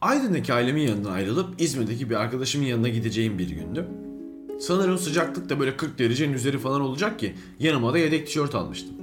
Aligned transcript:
Aydın'daki 0.00 0.52
ailemin 0.54 0.82
yanından 0.82 1.12
ayrılıp 1.12 1.60
İzmir'deki 1.60 2.10
bir 2.10 2.14
arkadaşımın 2.14 2.66
yanına 2.66 2.88
gideceğim 2.88 3.38
bir 3.38 3.50
gündü. 3.50 3.86
Sanırım 4.60 4.98
sıcaklık 4.98 5.48
da 5.48 5.60
böyle 5.60 5.76
40 5.76 5.98
derecenin 5.98 6.32
üzeri 6.32 6.58
falan 6.58 6.80
olacak 6.80 7.18
ki 7.18 7.34
yanıma 7.58 7.92
da 7.92 7.98
yedek 7.98 8.26
tişört 8.26 8.54
almıştım. 8.54 8.94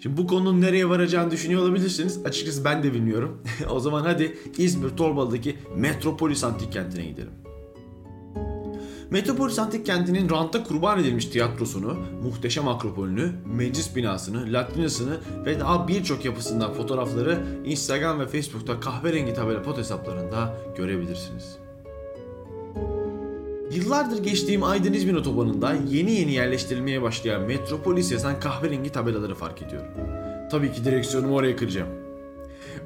Şimdi 0.00 0.16
bu 0.16 0.26
konunun 0.26 0.60
nereye 0.60 0.88
varacağını 0.88 1.30
düşünüyor 1.30 1.62
olabilirsiniz. 1.62 2.20
Açıkçası 2.24 2.64
ben 2.64 2.82
de 2.82 2.92
bilmiyorum. 2.92 3.42
o 3.70 3.80
zaman 3.80 4.02
hadi 4.02 4.38
İzmir 4.58 4.88
Torbalı'daki 4.88 5.56
Metropolis 5.76 6.44
Antik 6.44 6.72
Kenti'ne 6.72 7.06
gidelim. 7.06 7.45
Metropolis 9.10 9.58
Antik 9.58 9.86
Kenti'nin 9.86 10.30
ranta 10.30 10.64
kurban 10.64 11.00
edilmiş 11.00 11.26
tiyatrosunu, 11.26 11.96
muhteşem 12.22 12.68
akropolünü, 12.68 13.32
meclis 13.56 13.96
binasını, 13.96 14.52
latrinasını 14.52 15.16
ve 15.46 15.60
daha 15.60 15.88
birçok 15.88 16.24
yapısından 16.24 16.72
fotoğrafları 16.72 17.46
Instagram 17.64 18.20
ve 18.20 18.26
Facebook'ta 18.26 18.80
kahverengi 18.80 19.34
tabela 19.34 19.62
pot 19.62 19.78
hesaplarında 19.78 20.56
görebilirsiniz. 20.76 21.56
Yıllardır 23.70 24.22
geçtiğim 24.22 24.62
Aydın 24.62 24.92
İzmir 24.92 25.14
otobanında 25.14 25.72
yeni 25.72 26.12
yeni 26.12 26.32
yerleştirilmeye 26.32 27.02
başlayan 27.02 27.42
Metropolis 27.42 28.12
yazan 28.12 28.40
kahverengi 28.40 28.92
tabelaları 28.92 29.34
fark 29.34 29.62
ediyorum. 29.62 29.88
Tabii 30.50 30.72
ki 30.72 30.84
direksiyonumu 30.84 31.34
oraya 31.34 31.56
kıracağım. 31.56 32.05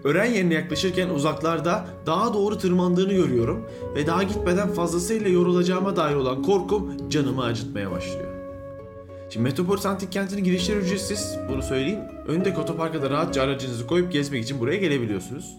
Ören 0.05 0.25
yerine 0.25 0.55
yaklaşırken 0.55 1.09
uzaklarda 1.09 1.87
daha 2.07 2.35
doğru 2.35 2.59
tırmandığını 2.59 3.13
görüyorum 3.13 3.67
ve 3.95 4.07
daha 4.07 4.23
gitmeden 4.23 4.73
fazlasıyla 4.73 5.31
yorulacağıma 5.31 5.97
dair 5.97 6.15
olan 6.15 6.43
korkum 6.43 7.09
canımı 7.11 7.45
acıtmaya 7.45 7.91
başlıyor. 7.91 8.29
Şimdi 9.31 9.45
Metropolis 9.45 9.87
Antik 9.87 10.13
Kenti'nin 10.13 10.45
girişleri 10.45 10.79
ücretsiz, 10.79 11.37
bunu 11.49 11.63
söyleyeyim. 11.63 12.01
Öndeki 12.27 12.61
otoparka 12.61 13.11
rahatça 13.11 13.43
aracınızı 13.43 13.87
koyup 13.87 14.13
gezmek 14.13 14.45
için 14.45 14.61
buraya 14.61 14.77
gelebiliyorsunuz. 14.77 15.57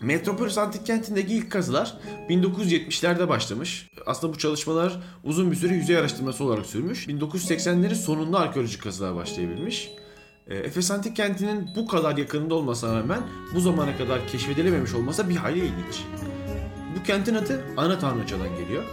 Metropolis 0.00 0.58
Antik 0.58 0.86
Kenti'ndeki 0.86 1.34
ilk 1.34 1.52
kazılar 1.52 1.94
1970'lerde 2.28 3.28
başlamış. 3.28 3.88
Aslında 4.06 4.32
bu 4.34 4.38
çalışmalar 4.38 5.00
uzun 5.24 5.50
bir 5.50 5.56
süre 5.56 5.74
yüzey 5.74 5.96
araştırması 5.96 6.44
olarak 6.44 6.66
sürmüş. 6.66 7.06
1980'lerin 7.06 7.94
sonunda 7.94 8.38
arkeolojik 8.38 8.82
kazılar 8.82 9.14
başlayabilmiş. 9.16 9.90
E, 10.48 10.56
Efes 10.56 10.90
Antik 10.90 11.16
Kenti'nin 11.16 11.70
bu 11.76 11.86
kadar 11.86 12.16
yakınında 12.16 12.54
olmasına 12.54 12.98
rağmen 12.98 13.20
bu 13.54 13.60
zamana 13.60 13.96
kadar 13.96 14.26
keşfedilememiş 14.28 14.94
olmasa 14.94 15.28
bir 15.28 15.36
hayli 15.36 15.58
ilginç. 15.58 16.04
Bu 16.96 17.02
kentin 17.02 17.34
adı 17.34 17.64
ana 17.76 17.98
tanrıçadan 17.98 18.56
geliyor. 18.56 18.84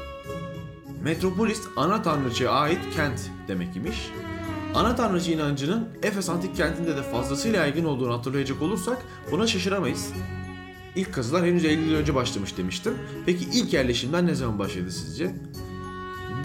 Metropolis 1.03 1.61
ana 1.77 2.01
tanrıçaya 2.01 2.51
ait 2.51 2.79
kent 2.95 3.21
demek 3.47 3.75
imiş. 3.75 4.11
Ana 4.73 4.95
tanrıcı 4.95 5.31
inancının 5.31 5.89
Efes 6.03 6.29
Antik 6.29 6.55
Kenti'nde 6.55 6.97
de 6.97 7.03
fazlasıyla 7.03 7.59
yaygın 7.59 7.85
olduğunu 7.85 8.13
hatırlayacak 8.13 8.61
olursak 8.61 8.97
buna 9.31 9.47
şaşıramayız. 9.47 10.13
İlk 10.95 11.13
kazılar 11.13 11.45
henüz 11.45 11.65
50 11.65 11.89
yıl 11.89 11.95
önce 11.95 12.15
başlamış 12.15 12.57
demiştim. 12.57 12.93
Peki 13.25 13.45
ilk 13.53 13.73
yerleşimler 13.73 14.25
ne 14.25 14.35
zaman 14.35 14.59
başladı 14.59 14.91
sizce? 14.91 15.35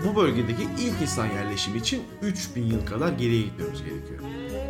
Bu 0.04 0.16
bölgedeki 0.16 0.62
ilk 0.78 1.02
insan 1.02 1.26
yerleşimi 1.26 1.78
için 1.78 2.02
3000 2.22 2.62
yıl 2.62 2.86
kadar 2.86 3.12
geriye 3.12 3.42
gitmemiz 3.42 3.82
gerekiyor. 3.82 4.20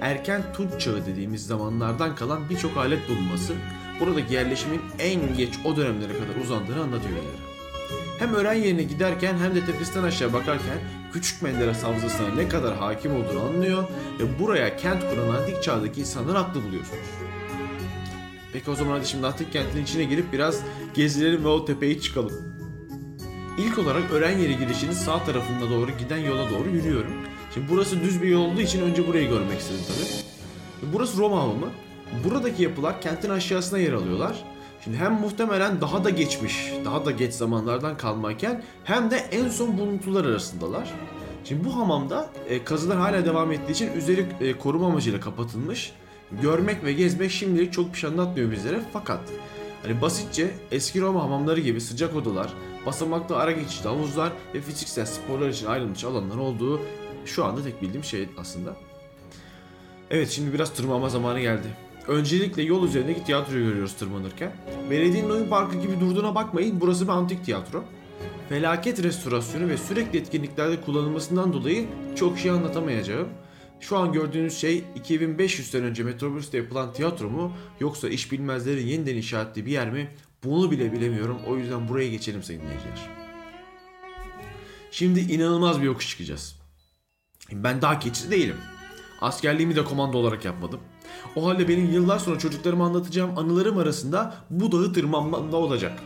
Erken 0.00 0.52
Tunç 0.52 0.80
çağı 0.80 1.06
dediğimiz 1.06 1.46
zamanlardan 1.46 2.14
kalan 2.14 2.50
birçok 2.50 2.76
alet 2.76 3.08
bulunması 3.08 3.54
buradaki 4.00 4.34
yerleşimin 4.34 4.80
en 4.98 5.36
geç 5.36 5.54
o 5.64 5.76
dönemlere 5.76 6.12
kadar 6.12 6.44
uzandığını 6.44 6.82
anlatıyor 6.82 7.16
bizlere. 7.16 7.50
Hem 8.18 8.34
öğren 8.34 8.54
yerine 8.54 8.82
giderken 8.82 9.36
hem 9.38 9.54
de 9.54 9.64
tepesinden 9.66 10.02
aşağı 10.02 10.32
bakarken 10.32 10.78
Küçük 11.12 11.42
Menderes 11.42 11.82
Havzası'na 11.82 12.28
ne 12.28 12.48
kadar 12.48 12.76
hakim 12.76 13.12
olduğunu 13.12 13.42
anlıyor 13.42 13.84
ve 14.20 14.38
buraya 14.38 14.76
kent 14.76 15.00
kuran 15.10 15.28
antik 15.28 15.62
çağdaki 15.62 16.00
insanları 16.00 16.38
haklı 16.38 16.62
buluyorsunuz. 16.64 17.08
Peki 18.52 18.70
o 18.70 18.74
zaman 18.74 18.92
hadi 18.92 19.06
şimdi 19.06 19.26
antik 19.26 19.52
kentin 19.52 19.82
içine 19.82 20.04
girip 20.04 20.32
biraz 20.32 20.60
gezilelim 20.94 21.44
ve 21.44 21.48
o 21.48 21.64
tepeyi 21.64 22.00
çıkalım. 22.00 22.59
İlk 23.58 23.78
olarak 23.78 24.10
öğren 24.10 24.38
yeri 24.38 24.58
girişinin 24.58 24.92
sağ 24.92 25.24
tarafında 25.24 25.70
doğru 25.70 25.90
giden 25.98 26.18
yola 26.18 26.50
doğru 26.50 26.68
yürüyorum. 26.68 27.12
Şimdi 27.54 27.66
burası 27.70 28.00
düz 28.00 28.22
bir 28.22 28.28
yol 28.28 28.44
olduğu 28.44 28.60
için 28.60 28.82
önce 28.82 29.08
burayı 29.08 29.28
görmek 29.28 29.60
istedim 29.60 29.80
tabii. 29.88 30.92
Burası 30.92 31.18
Roma 31.18 31.40
hamamı. 31.42 31.66
Buradaki 32.24 32.62
yapılar 32.62 33.00
kentin 33.00 33.30
aşağısına 33.30 33.78
yer 33.78 33.92
alıyorlar. 33.92 34.44
Şimdi 34.84 34.96
hem 34.96 35.12
muhtemelen 35.12 35.80
daha 35.80 36.04
da 36.04 36.10
geçmiş, 36.10 36.72
daha 36.84 37.04
da 37.04 37.10
geç 37.10 37.32
zamanlardan 37.34 37.96
kalmayken 37.96 38.62
hem 38.84 39.10
de 39.10 39.16
en 39.16 39.48
son 39.48 39.78
buluntular 39.78 40.24
arasındalar. 40.24 40.90
Şimdi 41.44 41.64
bu 41.64 41.76
hamamda 41.76 42.30
e, 42.48 42.64
kazılar 42.64 42.98
hala 42.98 43.24
devam 43.24 43.52
ettiği 43.52 43.72
için 43.72 43.92
üzeri 43.92 44.26
e, 44.40 44.58
koruma 44.58 44.86
amacıyla 44.86 45.20
kapatılmış. 45.20 45.92
Görmek 46.42 46.84
ve 46.84 46.92
gezmek 46.92 47.30
şimdilik 47.30 47.72
çok 47.72 47.92
bir 47.92 47.98
şey 47.98 48.10
anlatmıyor 48.10 48.50
bizlere 48.50 48.80
fakat 48.92 49.20
hani 49.82 50.00
basitçe 50.00 50.50
eski 50.70 51.00
Roma 51.00 51.22
hamamları 51.22 51.60
gibi 51.60 51.80
sıcak 51.80 52.16
odalar, 52.16 52.52
basamaklı 52.86 53.36
ara 53.36 53.52
geçişli 53.52 53.88
havuzlar 53.88 54.32
ve 54.54 54.60
fiziksel 54.60 55.06
sporlar 55.06 55.48
için 55.48 55.66
ayrılmış 55.66 56.04
alanlar 56.04 56.36
olduğu 56.36 56.80
şu 57.24 57.44
anda 57.44 57.62
tek 57.62 57.82
bildiğim 57.82 58.04
şey 58.04 58.28
aslında. 58.38 58.76
Evet 60.10 60.28
şimdi 60.30 60.52
biraz 60.52 60.74
tırmanma 60.74 61.08
zamanı 61.08 61.40
geldi. 61.40 61.66
Öncelikle 62.08 62.62
yol 62.62 62.84
üzerindeki 62.84 63.24
tiyatroyu 63.24 63.64
görüyoruz 63.64 63.92
tırmanırken. 63.92 64.52
Belediyenin 64.90 65.30
oyun 65.30 65.48
parkı 65.48 65.76
gibi 65.76 66.00
durduğuna 66.00 66.34
bakmayın 66.34 66.80
burası 66.80 67.04
bir 67.04 67.12
antik 67.12 67.44
tiyatro. 67.44 67.84
Felaket 68.48 69.02
restorasyonu 69.02 69.68
ve 69.68 69.76
sürekli 69.76 70.18
etkinliklerde 70.18 70.80
kullanılmasından 70.80 71.52
dolayı 71.52 71.86
çok 72.16 72.38
şey 72.38 72.50
anlatamayacağım. 72.50 73.28
Şu 73.80 73.98
an 73.98 74.12
gördüğünüz 74.12 74.58
şey 74.58 74.84
2500 74.96 75.70
sene 75.70 75.84
önce 75.84 76.02
Metropolis'te 76.02 76.56
yapılan 76.56 76.92
tiyatro 76.92 77.30
mu 77.30 77.52
yoksa 77.80 78.08
iş 78.08 78.32
bilmezlerin 78.32 78.86
yeniden 78.86 79.16
inşa 79.16 79.42
ettiği 79.42 79.66
bir 79.66 79.70
yer 79.70 79.90
mi? 79.90 80.10
Bunu 80.44 80.70
bile 80.70 80.92
bilemiyorum. 80.92 81.38
O 81.46 81.56
yüzden 81.56 81.88
buraya 81.88 82.08
geçelim 82.08 82.42
sayın 82.42 82.60
dinleyiciler. 82.60 83.10
Şimdi 84.90 85.20
inanılmaz 85.20 85.80
bir 85.80 85.86
yokuş 85.86 86.08
çıkacağız. 86.08 86.56
Ben 87.52 87.82
daha 87.82 87.98
keçisi 87.98 88.30
değilim. 88.30 88.56
Askerliğimi 89.20 89.76
de 89.76 89.84
komando 89.84 90.18
olarak 90.18 90.44
yapmadım. 90.44 90.80
O 91.36 91.46
halde 91.46 91.68
benim 91.68 91.92
yıllar 91.92 92.18
sonra 92.18 92.38
çocuklarıma 92.38 92.86
anlatacağım 92.86 93.38
anılarım 93.38 93.78
arasında 93.78 94.36
bu 94.50 94.72
dağı 94.72 94.92
tırmanmam 94.92 95.52
da 95.52 95.56
olacak. 95.56 96.02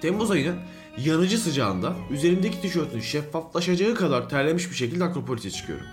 Temmuz 0.00 0.30
ayının 0.30 0.58
yanıcı 0.98 1.38
sıcağında 1.38 1.96
üzerimdeki 2.10 2.60
tişörtün 2.60 3.00
şeffaflaşacağı 3.00 3.94
kadar 3.94 4.28
terlemiş 4.28 4.70
bir 4.70 4.76
şekilde 4.76 5.04
Akropolis'e 5.04 5.50
çıkıyorum. 5.50 5.86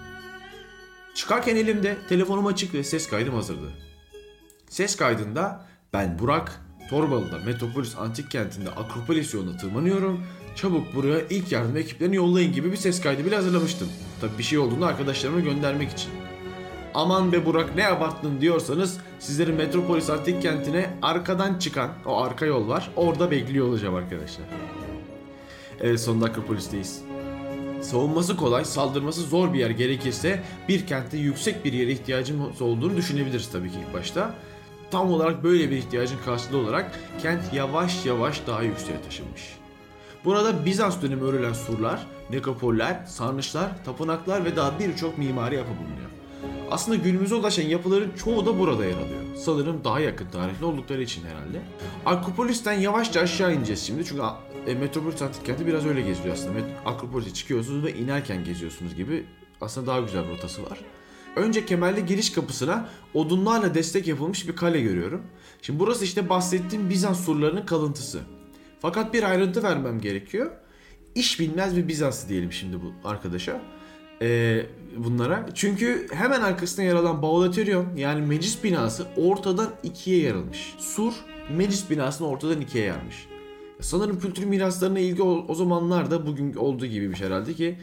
Çıkarken 1.16 1.56
elimde 1.56 1.98
telefonum 2.10 2.46
açık 2.46 2.74
ve 2.74 2.84
ses 2.84 3.10
kaydım 3.10 3.34
hazırdı. 3.34 3.72
Ses 4.70 4.96
kaydında 4.96 5.66
ben 5.94 6.20
Burak, 6.20 6.62
Torbalı'da 6.90 7.38
Metropolis 7.38 7.98
Antik 7.98 8.32
Kenti'nde 8.32 8.70
Akropolis 8.70 9.34
yoluna 9.34 9.58
tırmanıyorum. 9.58 10.24
Çabuk 10.56 10.96
buraya 10.96 11.22
ilk 11.30 11.52
yardım 11.52 11.78
ekiplerini 11.78 12.16
yollayın 12.16 12.54
gibi 12.54 12.72
bir 12.72 12.78
ses 12.78 13.02
kaydı 13.02 13.26
bile 13.26 13.36
hazırlamıştım. 13.36 13.90
Tabi 14.22 14.38
bir 14.38 14.44
şey 14.44 14.60
olduğunda 14.60 14.88
arkadaşlarıma 14.88 15.40
göndermek 15.40 15.92
için. 15.92 16.12
Aman 16.94 17.32
be 17.32 17.46
Burak 17.46 17.76
ne 17.76 17.88
abarttın 17.88 18.42
diyorsanız 18.42 18.98
sizleri 19.20 19.54
Metropolis 19.54 20.10
Antik 20.10 20.42
Kenti'ne 20.42 20.90
arkadan 21.02 21.60
çıkan 21.60 21.90
o 22.06 22.22
arka 22.22 22.46
yol 22.46 22.68
var. 22.68 22.92
Orada 22.96 23.32
bekliyor 23.32 23.68
olacağım 23.68 23.96
arkadaşlar. 23.96 24.46
Evet 25.80 26.00
sonunda 26.00 26.26
Akropolis'teyiz. 26.26 27.11
Savunması 27.81 28.38
kolay, 28.38 28.66
saldırması 28.66 29.22
zor 29.22 29.53
bir 29.53 29.59
yer 29.59 29.69
gerekirse 29.69 30.44
bir 30.68 30.88
kentte 30.88 31.18
yüksek 31.18 31.66
bir 31.66 31.74
yere 31.74 31.92
ihtiyacımız 31.92 32.62
olduğunu 32.62 32.97
düşünebiliriz 32.97 33.52
tabii 33.52 33.72
ki 33.72 33.78
ilk 33.88 33.94
başta. 33.94 34.36
Tam 34.92 35.12
olarak 35.12 35.44
böyle 35.44 35.72
bir 35.72 35.78
ihtiyacın 35.78 36.18
karşılığı 36.25 36.58
olarak 36.58 37.00
kent 37.22 37.53
yavaş 37.53 38.06
yavaş 38.06 38.42
daha 38.47 38.64
yükseğe 38.64 39.02
taşınmış. 39.02 39.42
Burada 40.25 40.66
Bizans 40.66 41.02
dönemi 41.02 41.24
örülen 41.24 41.53
surlar, 41.53 42.08
nekropoller, 42.30 43.06
sarnıçlar, 43.08 43.86
tapınaklar 43.86 44.46
ve 44.46 44.56
daha 44.56 44.80
birçok 44.80 45.18
mimari 45.18 45.56
yapı 45.56 45.69
bulunuyor. 45.69 46.09
Aslında 46.72 46.98
günümüze 46.98 47.36
ulaşan 47.36 47.63
yapıların 47.63 48.12
çoğu 48.24 48.46
da 48.46 48.59
burada 48.59 48.86
yer 48.86 48.94
alıyor. 48.94 49.22
Sanırım 49.38 49.84
daha 49.84 50.00
yakın 50.00 50.28
tarihli 50.30 50.66
oldukları 50.66 51.02
için 51.02 51.24
herhalde. 51.25 51.62
Akropolis'ten 52.06 52.74
yavaşça 52.74 53.22
aşağı 53.22 53.53
ineceğiz 53.53 53.83
şimdi 53.83 54.06
çünkü 54.06 54.22
e, 54.68 54.74
Metropolis 54.74 55.22
Antik 55.22 55.46
Kenti 55.46 55.68
biraz 55.68 55.86
öyle 55.86 56.02
geziliyor 56.02 56.34
aslında. 56.34 56.60
Akropolis'e 56.86 57.34
çıkıyorsunuz 57.34 57.86
ve 57.86 57.94
inerken 57.94 58.44
geziyorsunuz 58.44 58.96
gibi 58.96 59.25
aslında 59.62 59.88
daha 59.88 60.00
güzel 60.00 60.24
bir 60.24 60.30
rotası 60.30 60.63
var. 60.63 60.80
Önce 61.36 61.66
kemerli 61.66 62.06
giriş 62.06 62.30
kapısına 62.30 62.90
odunlarla 63.13 63.75
destek 63.75 64.08
yapılmış 64.08 64.48
bir 64.48 64.56
kale 64.56 64.81
görüyorum. 64.81 65.22
Şimdi 65.62 65.80
burası 65.80 66.04
işte 66.06 66.30
bahsettiğim 66.30 66.90
Bizans 66.90 67.25
surlarının 67.25 67.66
kalıntısı. 67.66 68.19
Fakat 68.80 69.13
bir 69.13 69.24
ayrıntı 69.24 69.63
vermem 69.63 70.02
gerekiyor. 70.02 70.52
İş 71.16 71.40
bilmez 71.40 71.78
bir 71.78 71.88
Bizanslı 71.88 72.30
diyelim 72.30 72.52
şimdi 72.52 72.78
bu 72.81 73.10
arkadaşa. 73.10 73.62
Ee, 74.22 74.66
bunlara. 74.98 75.50
Çünkü 75.54 76.07
hemen 76.14 76.42
arkasında 76.42 76.86
yer 76.86 76.96
alan 76.96 77.22
Baulaterion 77.22 77.96
yani 77.96 78.22
meclis 78.22 78.64
binası 78.64 79.07
ortadan 79.18 79.69
ikiye 79.84 80.22
yarılmış. 80.22 80.75
Sur 80.78 81.14
meclis 81.56 81.90
binasını 81.90 82.28
ortadan 82.28 82.62
ikiye 82.62 82.86
yarmış. 82.86 83.31
Sanırım 83.81 84.19
kültür 84.19 84.44
miraslarına 84.44 85.00
ilgi 85.00 85.24
o, 85.24 85.45
o 85.48 85.56
zamanlarda 85.56 86.25
bugün 86.25 86.54
olduğu 86.54 86.86
gibiymiş 86.86 87.22
herhalde 87.22 87.54
ki 87.54 87.78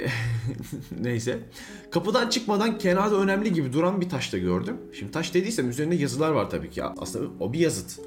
Neyse. 1.00 1.38
Kapıdan 1.90 2.28
çıkmadan 2.28 2.78
kenarda 2.78 3.16
önemli 3.16 3.52
gibi 3.52 3.72
duran 3.72 4.00
bir 4.00 4.08
taş 4.08 4.32
da 4.32 4.38
gördüm. 4.38 4.76
Şimdi 4.92 5.12
taş 5.12 5.34
dediysem 5.34 5.70
üzerinde 5.70 5.94
yazılar 5.94 6.30
var 6.30 6.50
tabii 6.50 6.70
ki. 6.70 6.84
Aslında 6.84 7.30
o 7.40 7.52
bir 7.52 7.58
yazıt. 7.58 8.00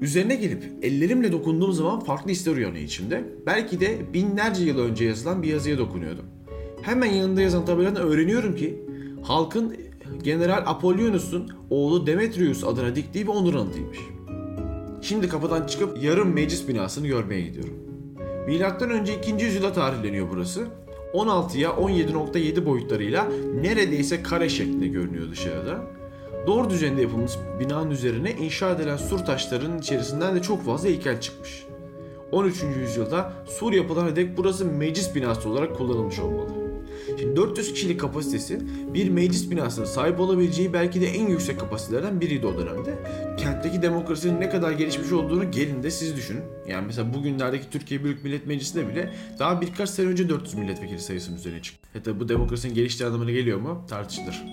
Üzerine 0.00 0.34
gelip 0.34 0.64
ellerimle 0.82 1.32
dokunduğum 1.32 1.72
zaman 1.72 2.00
farklı 2.00 2.30
hisler 2.30 2.56
uyanıyor 2.56 2.84
içimde. 2.84 3.24
Belki 3.46 3.80
de 3.80 4.14
binlerce 4.14 4.64
yıl 4.64 4.78
önce 4.78 5.04
yazılan 5.04 5.42
bir 5.42 5.48
yazıya 5.48 5.78
dokunuyordum. 5.78 6.24
Hemen 6.82 7.12
yanında 7.12 7.42
yazan 7.42 7.64
tabeladan 7.64 8.02
öğreniyorum 8.02 8.56
ki 8.56 8.82
halkın 9.22 9.76
General 10.22 10.62
Apollonius'un 10.66 11.50
oğlu 11.70 12.06
Demetrius 12.06 12.64
adına 12.64 12.96
diktiği 12.96 13.26
bir 13.26 13.32
onur 13.32 13.54
anıtıymış. 13.54 13.98
Şimdi 15.02 15.28
kapıdan 15.28 15.66
çıkıp 15.66 16.02
yarım 16.02 16.32
meclis 16.32 16.68
binasını 16.68 17.06
görmeye 17.06 17.40
gidiyorum. 17.40 17.74
Milattan 18.46 18.90
önce 18.90 19.18
2. 19.18 19.44
yüzyıla 19.44 19.72
tarihleniyor 19.72 20.26
burası. 20.30 20.66
16'ya 21.14 21.70
17.7 21.70 22.66
boyutlarıyla 22.66 23.28
neredeyse 23.62 24.22
kare 24.22 24.48
şeklinde 24.48 24.86
görünüyor 24.86 25.30
dışarıda. 25.30 25.80
Doğru 26.46 26.70
düzeninde 26.70 27.02
yapılmış 27.02 27.32
binanın 27.60 27.90
üzerine 27.90 28.32
inşa 28.32 28.70
edilen 28.70 28.96
sur 28.96 29.18
taşlarının 29.18 29.78
içerisinden 29.78 30.36
de 30.36 30.42
çok 30.42 30.64
fazla 30.64 30.88
heykel 30.88 31.20
çıkmış. 31.20 31.66
13. 32.32 32.62
yüzyılda 32.62 33.32
sur 33.46 33.72
yapılana 33.72 34.16
dek 34.16 34.36
burası 34.36 34.64
meclis 34.64 35.14
binası 35.14 35.48
olarak 35.48 35.76
kullanılmış 35.76 36.18
olmalı. 36.18 36.61
Şimdi 37.32 37.48
400 37.48 37.72
kişilik 37.72 38.00
kapasitesi 38.00 38.60
bir 38.94 39.08
meclis 39.08 39.50
binasına 39.50 39.86
sahip 39.86 40.20
olabileceği 40.20 40.72
belki 40.72 41.00
de 41.00 41.06
en 41.06 41.26
yüksek 41.26 41.60
kapasitelerden 41.60 42.20
biriydi 42.20 42.46
o 42.46 42.58
dönemde. 42.58 42.98
Kentteki 43.36 43.82
demokrasinin 43.82 44.40
ne 44.40 44.50
kadar 44.50 44.72
gelişmiş 44.72 45.12
olduğunu 45.12 45.50
gelin 45.50 45.82
de 45.82 45.90
siz 45.90 46.16
düşünün. 46.16 46.42
Yani 46.68 46.86
mesela 46.86 47.14
bugünlerdeki 47.14 47.70
Türkiye 47.70 48.04
Büyük 48.04 48.24
Millet 48.24 48.46
Meclisi'nde 48.46 48.88
bile 48.88 49.14
daha 49.38 49.60
birkaç 49.60 49.90
sene 49.90 50.06
önce 50.06 50.28
400 50.28 50.54
milletvekili 50.54 51.00
sayısının 51.00 51.36
üzerine 51.36 51.62
çıktı. 51.62 51.88
Hatta 51.92 52.20
bu 52.20 52.28
demokrasinin 52.28 52.74
geliştiği 52.74 53.06
anlamına 53.06 53.30
geliyor 53.30 53.58
mu 53.58 53.84
tartışılır. 53.88 54.44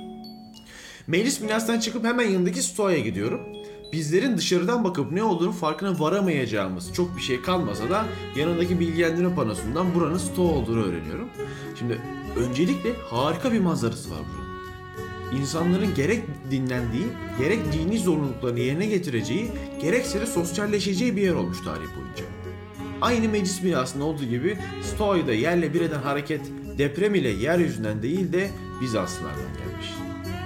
Meclis 1.07 1.43
binasından 1.43 1.79
çıkıp 1.79 2.03
hemen 2.03 2.29
yanındaki 2.29 2.63
stoğaya 2.63 2.99
gidiyorum. 2.99 3.58
Bizlerin 3.93 4.37
dışarıdan 4.37 4.83
bakıp 4.83 5.11
ne 5.11 5.23
olduğunu 5.23 5.51
farkına 5.51 5.99
varamayacağımız 5.99 6.93
çok 6.93 7.17
bir 7.17 7.21
şey 7.21 7.41
kalmasa 7.41 7.89
da 7.89 8.05
yanındaki 8.35 8.79
bilgilendirme 8.79 9.35
panosundan 9.35 9.95
buranın 9.95 10.17
stoğu 10.17 10.51
olduğunu 10.51 10.83
öğreniyorum. 10.83 11.29
Şimdi 11.79 12.01
öncelikle 12.37 12.93
harika 12.93 13.51
bir 13.51 13.59
manzarası 13.59 14.11
var 14.11 14.19
buranın. 14.19 14.49
İnsanların 15.41 15.95
gerek 15.95 16.23
dinlendiği, 16.51 17.05
gerek 17.39 17.59
dini 17.73 17.99
zorunluluklarını 17.99 18.59
yerine 18.59 18.85
getireceği, 18.85 19.51
gerekse 19.81 20.21
de 20.21 20.25
sosyalleşeceği 20.25 21.15
bir 21.15 21.21
yer 21.21 21.33
olmuş 21.33 21.57
tarih 21.61 21.87
boyunca. 21.95 22.25
Aynı 23.01 23.29
meclis 23.29 23.63
binasında 23.63 24.03
olduğu 24.03 24.25
gibi 24.25 24.57
Stoa'yı 24.83 25.25
yerle 25.25 25.73
bir 25.73 25.81
eden 25.81 26.01
hareket 26.01 26.41
deprem 26.77 27.15
ile 27.15 27.29
yeryüzünden 27.29 28.03
değil 28.03 28.33
de 28.33 28.49
Bizanslılardan 28.81 29.53
gelmiş. 29.57 29.93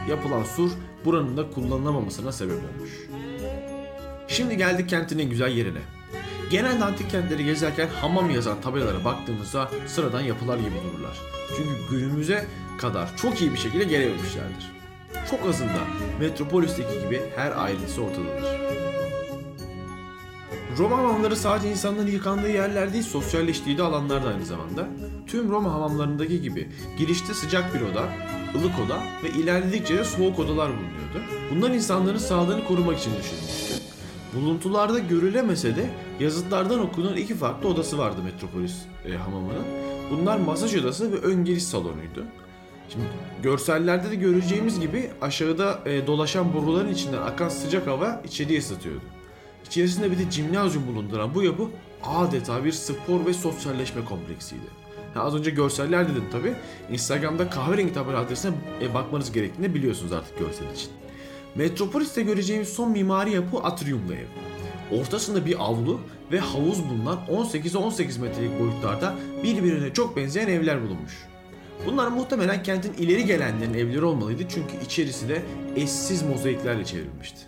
Yapılan 0.09 0.43
sur 0.43 0.71
buranın 1.05 1.37
da 1.37 1.49
kullanılamamasına 1.49 2.31
sebep 2.31 2.55
olmuş. 2.55 2.91
Şimdi 4.33 4.57
geldik 4.57 4.89
kentin 4.89 5.19
en 5.19 5.29
güzel 5.29 5.51
yerine. 5.51 5.79
Genelde 6.49 6.83
antik 6.83 7.11
kentleri 7.11 7.45
gezerken 7.45 7.87
hamam 8.01 8.29
yazan 8.29 8.61
tabelalara 8.61 9.05
baktığımızda 9.05 9.69
sıradan 9.87 10.21
yapılar 10.21 10.57
gibi 10.57 10.69
dururlar. 10.69 11.17
Çünkü 11.57 11.69
günümüze 11.89 12.45
kadar 12.77 13.17
çok 13.17 13.41
iyi 13.41 13.53
bir 13.53 13.57
şekilde 13.57 13.83
gelememişlerdir. 13.83 14.71
Çok 15.29 15.49
azında 15.49 15.79
Metropolis'teki 16.19 16.99
gibi 17.05 17.21
her 17.35 17.63
ayrıntısı 17.63 18.01
ortadadır. 18.01 18.43
Roma 20.77 20.97
hamamları 20.97 21.35
sadece 21.35 21.71
insanların 21.71 22.11
yıkandığı 22.11 22.51
yerler 22.51 22.93
değil, 22.93 23.03
sosyalleştiği 23.03 23.77
de 23.77 23.83
alanlar 23.83 24.23
da 24.23 24.27
aynı 24.27 24.45
zamanda. 24.45 24.87
Tüm 25.27 25.49
Roma 25.49 25.73
hamamlarındaki 25.73 26.41
gibi 26.41 26.69
girişte 26.97 27.33
sıcak 27.33 27.73
bir 27.73 27.81
oda, 27.81 28.03
ılık 28.55 28.79
oda 28.85 29.03
ve 29.23 29.29
ilerledikçe 29.29 29.97
de 29.97 30.03
soğuk 30.03 30.39
odalar 30.39 30.69
bulunuyordu. 30.69 31.21
Bunlar 31.51 31.69
insanların 31.69 32.17
sağlığını 32.17 32.65
korumak 32.65 32.99
için 32.99 33.11
düşünülmüştü. 33.19 33.92
Buluntularda 34.35 34.99
görülemese 34.99 35.75
de 35.75 35.89
yazıtlardan 36.19 36.79
okunan 36.79 37.17
iki 37.17 37.35
farklı 37.35 37.69
odası 37.69 37.97
vardı 37.97 38.21
Metropolis 38.23 38.75
e, 39.05 39.13
hamamının. 39.13 39.63
Bunlar 40.11 40.37
masaj 40.37 40.75
odası 40.75 41.11
ve 41.11 41.15
ön 41.15 41.45
giriş 41.45 41.63
salonuydu. 41.63 42.25
Şimdi 42.89 43.05
görsellerde 43.43 44.11
de 44.11 44.15
göreceğimiz 44.15 44.79
gibi 44.79 45.11
aşağıda 45.21 45.79
e, 45.85 46.07
dolaşan 46.07 46.53
boruların 46.53 46.93
içinden 46.93 47.21
akan 47.21 47.49
sıcak 47.49 47.87
hava 47.87 48.21
içeriye 48.25 48.59
ısıtıyordu. 48.59 49.01
İçerisinde 49.65 50.11
bir 50.11 50.17
de 50.17 50.29
cimnazyum 50.29 50.87
bulunduran 50.87 51.35
bu 51.35 51.43
yapı 51.43 51.63
adeta 52.03 52.65
bir 52.65 52.71
spor 52.71 53.25
ve 53.25 53.33
sosyalleşme 53.33 54.05
kompleksiydi. 54.05 54.65
Ha, 55.13 55.21
az 55.21 55.35
önce 55.35 55.51
görseller 55.51 56.09
dedim 56.09 56.25
tabi. 56.31 56.53
Instagram'da 56.91 57.49
kahverengi 57.49 57.93
tabela 57.93 58.19
adresine 58.19 58.51
e, 58.81 58.93
bakmanız 58.93 59.31
gerektiğini 59.31 59.75
biliyorsunuz 59.75 60.11
artık 60.11 60.39
görsel 60.39 60.73
için. 60.75 61.02
Metropolis'te 61.55 62.21
göreceğimiz 62.21 62.69
son 62.69 62.91
mimari 62.91 63.31
yapı 63.31 63.57
atriumlu 63.57 64.13
ev. 64.13 64.25
Ortasında 64.99 65.45
bir 65.45 65.63
avlu 65.63 65.99
ve 66.31 66.39
havuz 66.39 66.89
bulunan 66.89 67.19
18'e 67.29 67.77
18 67.77 68.17
metrelik 68.17 68.59
boyutlarda 68.59 69.15
birbirine 69.43 69.93
çok 69.93 70.17
benzeyen 70.17 70.47
evler 70.47 70.83
bulunmuş. 70.83 71.13
Bunlar 71.85 72.07
muhtemelen 72.07 72.63
kentin 72.63 72.93
ileri 72.93 73.25
gelenlerin 73.25 73.73
evleri 73.73 74.05
olmalıydı 74.05 74.43
çünkü 74.49 74.85
içerisi 74.85 75.29
de 75.29 75.41
eşsiz 75.75 76.23
mozaiklerle 76.23 76.85
çevrilmişti. 76.85 77.39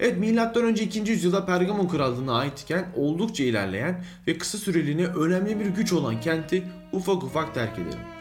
Evet 0.00 0.18
milattan 0.18 0.64
önce 0.64 0.82
2. 0.84 1.10
yüzyılda 1.10 1.46
Pergamon 1.46 1.88
krallığına 1.88 2.38
aitken 2.38 2.86
oldukça 2.96 3.44
ilerleyen 3.44 4.04
ve 4.26 4.38
kısa 4.38 4.58
süreliğine 4.58 5.06
önemli 5.06 5.60
bir 5.60 5.66
güç 5.66 5.92
olan 5.92 6.20
kenti 6.20 6.62
ufak 6.92 7.22
ufak 7.22 7.54
terk 7.54 7.78
edelim. 7.78 8.13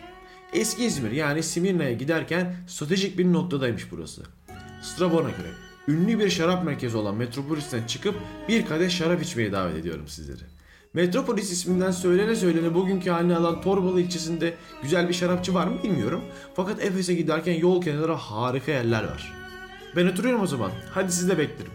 Eski 0.54 0.86
İzmir 0.86 1.12
yani 1.12 1.44
Simirna'ya 1.44 1.94
giderken 1.94 2.56
stratejik 2.68 3.18
bir 3.18 3.34
noktadaymış 3.34 3.92
burası. 3.92 4.22
Strabon'a 4.82 5.30
göre 5.30 5.48
ünlü 5.88 6.20
bir 6.20 6.30
şarap 6.30 6.66
merkezi 6.66 6.98
olan 6.98 7.16
Metropolis'ten 7.16 7.84
çıkıp 7.84 8.16
bir 8.48 8.66
kadeh 8.66 8.90
şarap 8.90 9.24
içmeye 9.24 9.52
davet 9.52 9.76
ediyorum 9.76 10.08
sizleri. 10.08 10.44
Metropolis 10.94 11.52
isminden 11.52 11.92
söylene 11.92 12.36
söylene 12.36 12.74
bugünkü 12.74 13.10
halini 13.10 13.36
alan 13.36 13.62
Torbalı 13.62 14.02
ilçesinde 14.02 14.54
güzel 14.84 15.10
bir 15.10 15.14
şarapçı 15.14 15.54
var 15.54 15.68
mı 15.68 15.84
bilmiyorum. 15.84 16.22
Fakat 16.56 16.84
Efes'e 16.84 17.14
giderken 17.14 17.54
yol 17.54 17.82
kenarı 17.82 18.14
harika 18.14 18.72
yerler 18.72 19.04
var. 19.04 19.34
Ben 19.96 20.08
oturuyorum 20.08 20.42
o 20.42 20.48
zaman. 20.48 20.72
Hadi 20.92 21.12
siz 21.12 21.30
de 21.30 21.38
beklerim. 21.38 21.72